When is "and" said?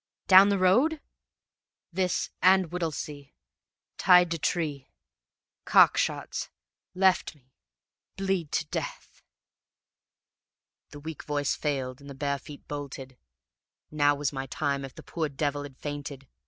2.41-2.71, 12.01-12.09